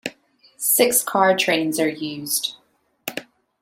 [0.57, 2.55] Six-car trains are used.